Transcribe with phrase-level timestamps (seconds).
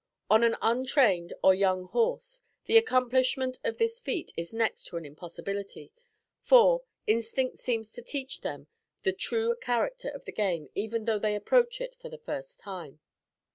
[0.31, 5.05] On an untrained or young horse the accomplishment of this feat is next to an
[5.05, 5.93] impossibility;
[6.39, 8.65] for, instinct seems to teach them
[9.03, 12.99] the true character of the game even though they approach it for the first time.